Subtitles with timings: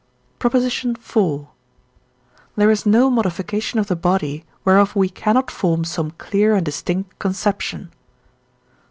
[0.39, 0.55] PROP.
[0.55, 1.45] IV.
[2.55, 7.19] There is no modification of the body, whereof we cannot form some clear and distinct
[7.19, 7.91] conception.